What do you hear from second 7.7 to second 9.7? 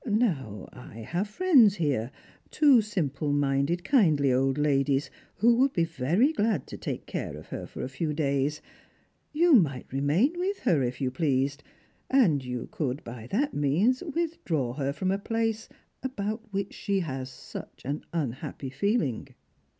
a few days. You